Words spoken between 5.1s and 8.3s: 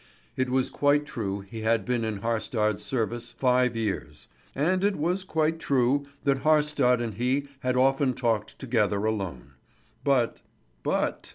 quite true that Haarstad and he had often